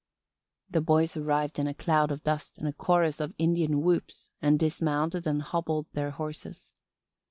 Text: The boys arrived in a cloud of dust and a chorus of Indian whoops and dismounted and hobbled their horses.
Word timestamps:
The 0.67 0.81
boys 0.81 1.15
arrived 1.15 1.59
in 1.59 1.67
a 1.67 1.75
cloud 1.75 2.09
of 2.09 2.23
dust 2.23 2.57
and 2.57 2.67
a 2.67 2.73
chorus 2.73 3.19
of 3.19 3.35
Indian 3.37 3.83
whoops 3.83 4.31
and 4.41 4.57
dismounted 4.57 5.27
and 5.27 5.43
hobbled 5.43 5.85
their 5.93 6.09
horses. 6.09 6.71